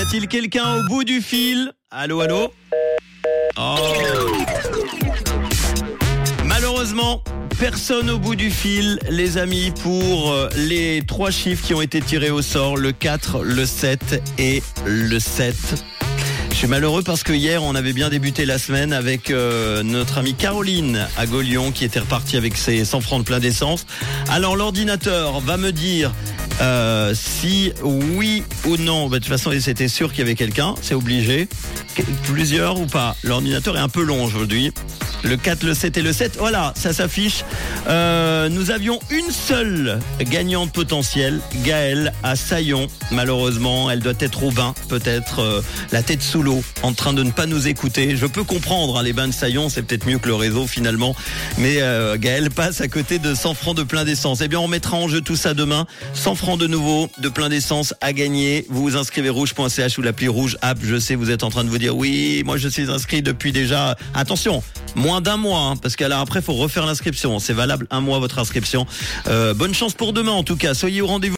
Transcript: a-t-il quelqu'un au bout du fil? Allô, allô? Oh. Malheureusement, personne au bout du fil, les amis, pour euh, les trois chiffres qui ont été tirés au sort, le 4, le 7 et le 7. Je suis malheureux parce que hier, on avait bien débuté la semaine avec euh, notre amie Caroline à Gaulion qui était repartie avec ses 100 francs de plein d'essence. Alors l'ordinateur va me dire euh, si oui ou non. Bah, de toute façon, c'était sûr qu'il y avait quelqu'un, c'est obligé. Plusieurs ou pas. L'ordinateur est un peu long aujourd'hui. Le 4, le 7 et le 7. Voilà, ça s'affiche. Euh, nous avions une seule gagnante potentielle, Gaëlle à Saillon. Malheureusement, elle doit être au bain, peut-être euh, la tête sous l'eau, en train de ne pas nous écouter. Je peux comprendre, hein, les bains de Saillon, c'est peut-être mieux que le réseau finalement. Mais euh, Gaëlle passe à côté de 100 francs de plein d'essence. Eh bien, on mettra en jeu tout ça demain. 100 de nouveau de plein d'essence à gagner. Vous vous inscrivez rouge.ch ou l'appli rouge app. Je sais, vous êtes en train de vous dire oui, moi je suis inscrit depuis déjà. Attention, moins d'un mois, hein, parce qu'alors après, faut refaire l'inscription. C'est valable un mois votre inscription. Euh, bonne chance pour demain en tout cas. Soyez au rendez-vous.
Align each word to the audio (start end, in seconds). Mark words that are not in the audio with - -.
a-t-il 0.00 0.28
quelqu'un 0.28 0.76
au 0.76 0.82
bout 0.88 1.04
du 1.04 1.20
fil? 1.20 1.72
Allô, 1.90 2.20
allô? 2.20 2.52
Oh. 3.56 3.76
Malheureusement, 6.44 7.22
personne 7.58 8.10
au 8.10 8.18
bout 8.18 8.34
du 8.34 8.50
fil, 8.50 8.98
les 9.08 9.38
amis, 9.38 9.72
pour 9.82 10.32
euh, 10.32 10.48
les 10.56 11.02
trois 11.06 11.30
chiffres 11.30 11.64
qui 11.64 11.74
ont 11.74 11.82
été 11.82 12.00
tirés 12.00 12.30
au 12.30 12.42
sort, 12.42 12.76
le 12.76 12.92
4, 12.92 13.42
le 13.42 13.64
7 13.64 14.22
et 14.38 14.62
le 14.84 15.18
7. 15.20 15.84
Je 16.50 16.56
suis 16.56 16.66
malheureux 16.68 17.02
parce 17.02 17.22
que 17.22 17.32
hier, 17.32 17.62
on 17.62 17.74
avait 17.74 17.92
bien 17.92 18.08
débuté 18.08 18.46
la 18.46 18.58
semaine 18.58 18.92
avec 18.92 19.30
euh, 19.30 19.82
notre 19.82 20.18
amie 20.18 20.34
Caroline 20.34 21.08
à 21.16 21.26
Gaulion 21.26 21.72
qui 21.72 21.84
était 21.84 21.98
repartie 21.98 22.36
avec 22.36 22.56
ses 22.56 22.84
100 22.84 23.00
francs 23.00 23.20
de 23.20 23.24
plein 23.24 23.40
d'essence. 23.40 23.86
Alors 24.28 24.56
l'ordinateur 24.56 25.40
va 25.40 25.56
me 25.56 25.72
dire 25.72 26.12
euh, 26.60 27.14
si 27.14 27.72
oui 27.82 28.42
ou 28.66 28.76
non. 28.76 29.08
Bah, 29.08 29.18
de 29.18 29.24
toute 29.24 29.32
façon, 29.32 29.52
c'était 29.60 29.88
sûr 29.88 30.10
qu'il 30.10 30.20
y 30.20 30.22
avait 30.22 30.34
quelqu'un, 30.34 30.74
c'est 30.82 30.94
obligé. 30.94 31.48
Plusieurs 32.24 32.80
ou 32.80 32.86
pas. 32.86 33.16
L'ordinateur 33.22 33.76
est 33.76 33.80
un 33.80 33.88
peu 33.88 34.02
long 34.02 34.24
aujourd'hui. 34.24 34.72
Le 35.24 35.38
4, 35.38 35.62
le 35.62 35.72
7 35.72 35.96
et 35.96 36.02
le 36.02 36.12
7. 36.12 36.36
Voilà, 36.38 36.74
ça 36.76 36.92
s'affiche. 36.92 37.44
Euh, 37.88 38.50
nous 38.50 38.70
avions 38.70 38.98
une 39.10 39.30
seule 39.30 39.98
gagnante 40.20 40.72
potentielle, 40.72 41.40
Gaëlle 41.64 42.12
à 42.22 42.36
Saillon. 42.36 42.88
Malheureusement, 43.10 43.90
elle 43.90 44.00
doit 44.00 44.12
être 44.18 44.42
au 44.42 44.50
bain, 44.50 44.74
peut-être 44.88 45.38
euh, 45.38 45.62
la 45.92 46.02
tête 46.02 46.22
sous 46.22 46.42
l'eau, 46.42 46.62
en 46.82 46.92
train 46.92 47.14
de 47.14 47.22
ne 47.22 47.30
pas 47.30 47.46
nous 47.46 47.68
écouter. 47.68 48.16
Je 48.16 48.26
peux 48.26 48.44
comprendre, 48.44 48.98
hein, 48.98 49.02
les 49.02 49.14
bains 49.14 49.28
de 49.28 49.32
Saillon, 49.32 49.70
c'est 49.70 49.82
peut-être 49.82 50.06
mieux 50.06 50.18
que 50.18 50.28
le 50.28 50.34
réseau 50.34 50.66
finalement. 50.66 51.16
Mais 51.56 51.80
euh, 51.80 52.18
Gaëlle 52.18 52.50
passe 52.50 52.82
à 52.82 52.88
côté 52.88 53.18
de 53.18 53.34
100 53.34 53.54
francs 53.54 53.76
de 53.76 53.82
plein 53.82 54.04
d'essence. 54.04 54.42
Eh 54.42 54.48
bien, 54.48 54.60
on 54.60 54.68
mettra 54.68 54.98
en 54.98 55.08
jeu 55.08 55.22
tout 55.22 55.36
ça 55.36 55.54
demain. 55.54 55.86
100 56.12 56.34
de 56.44 56.66
nouveau 56.66 57.08
de 57.18 57.30
plein 57.30 57.48
d'essence 57.48 57.94
à 58.02 58.12
gagner. 58.12 58.66
Vous 58.68 58.82
vous 58.82 58.96
inscrivez 58.96 59.30
rouge.ch 59.30 59.96
ou 59.96 60.02
l'appli 60.02 60.28
rouge 60.28 60.58
app. 60.60 60.76
Je 60.82 60.98
sais, 61.00 61.14
vous 61.14 61.30
êtes 61.30 61.42
en 61.42 61.48
train 61.48 61.64
de 61.64 61.70
vous 61.70 61.78
dire 61.78 61.96
oui, 61.96 62.42
moi 62.44 62.58
je 62.58 62.68
suis 62.68 62.90
inscrit 62.90 63.22
depuis 63.22 63.50
déjà. 63.50 63.96
Attention, 64.12 64.62
moins 64.94 65.22
d'un 65.22 65.38
mois, 65.38 65.60
hein, 65.60 65.76
parce 65.76 65.96
qu'alors 65.96 66.20
après, 66.20 66.42
faut 66.42 66.52
refaire 66.52 66.84
l'inscription. 66.84 67.38
C'est 67.38 67.54
valable 67.54 67.86
un 67.90 68.02
mois 68.02 68.18
votre 68.18 68.38
inscription. 68.38 68.86
Euh, 69.26 69.54
bonne 69.54 69.72
chance 69.72 69.94
pour 69.94 70.12
demain 70.12 70.32
en 70.32 70.42
tout 70.42 70.56
cas. 70.56 70.74
Soyez 70.74 71.00
au 71.00 71.06
rendez-vous. 71.06 71.32